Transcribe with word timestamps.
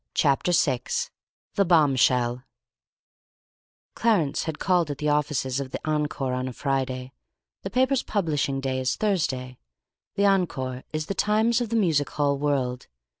Chapter 0.15 0.51
6 0.51 1.11
THE 1.53 1.63
BOMB 1.63 1.95
SHELL 1.99 2.43
Clarence 3.93 4.45
had 4.45 4.57
called 4.57 4.89
at 4.89 4.97
the 4.97 5.09
offices 5.09 5.59
of 5.59 5.69
the 5.69 5.79
Encore 5.87 6.33
on 6.33 6.47
a 6.47 6.53
Friday. 6.53 7.11
The 7.61 7.69
paper's 7.69 8.01
publishing 8.01 8.59
day 8.61 8.79
is 8.79 8.95
Thursday. 8.95 9.59
The 10.15 10.25
Encore 10.25 10.85
is 10.91 11.05
the 11.05 11.13
Times 11.13 11.61
of 11.61 11.69
the 11.69 11.75
music 11.75 12.09
hall 12.09 12.39
world. 12.39 12.87